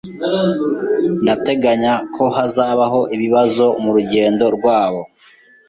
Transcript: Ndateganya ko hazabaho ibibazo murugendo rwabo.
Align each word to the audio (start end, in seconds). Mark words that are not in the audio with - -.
Ndateganya 1.23 1.93
ko 2.15 2.23
hazabaho 2.35 2.99
ibibazo 3.15 3.65
murugendo 3.83 4.45
rwabo. 4.55 5.01